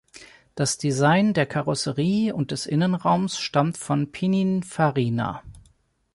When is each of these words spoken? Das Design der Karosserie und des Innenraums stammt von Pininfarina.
Das 0.55 0.79
Design 0.79 1.35
der 1.35 1.45
Karosserie 1.45 2.33
und 2.33 2.49
des 2.49 2.65
Innenraums 2.65 3.37
stammt 3.37 3.77
von 3.77 4.11
Pininfarina. 4.11 5.43